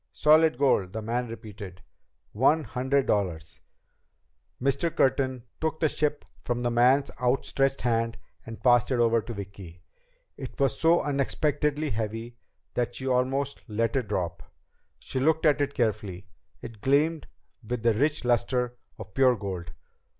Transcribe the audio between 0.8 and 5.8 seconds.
the man repeated. "One hundred dollar." Mr. Curtin took